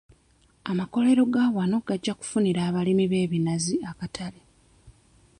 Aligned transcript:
Amakolero 0.71 1.23
ga 1.33 1.43
wano 1.55 1.77
gajja 1.87 2.13
kufunira 2.19 2.59
abalimi 2.69 3.05
b'ebinazi 3.11 3.73
akatale. 3.91 4.41